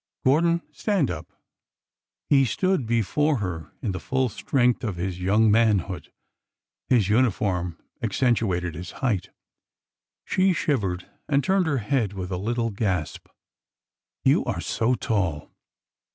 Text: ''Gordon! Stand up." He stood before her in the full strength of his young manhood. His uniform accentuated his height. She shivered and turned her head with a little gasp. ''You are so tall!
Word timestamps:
''Gordon! 0.25 0.63
Stand 0.71 1.11
up." 1.11 1.31
He 2.27 2.43
stood 2.43 2.87
before 2.87 3.37
her 3.37 3.71
in 3.83 3.91
the 3.91 3.99
full 3.99 4.29
strength 4.29 4.83
of 4.83 4.95
his 4.95 5.21
young 5.21 5.51
manhood. 5.51 6.11
His 6.89 7.07
uniform 7.07 7.77
accentuated 8.01 8.73
his 8.73 8.93
height. 9.05 9.29
She 10.25 10.53
shivered 10.53 11.07
and 11.29 11.43
turned 11.43 11.67
her 11.67 11.77
head 11.85 12.13
with 12.13 12.31
a 12.31 12.37
little 12.37 12.71
gasp. 12.71 13.27
''You 14.25 14.43
are 14.47 14.59
so 14.59 14.95
tall! 14.95 15.51